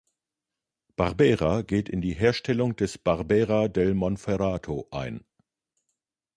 Barbera 0.95 1.61
geht 1.61 1.87
in 1.87 2.01
die 2.01 2.15
Herstellung 2.15 2.75
des 2.75 2.97
Barbera 2.97 3.67
del 3.67 3.93
Monferrato 3.93 4.87
ein. 4.89 5.23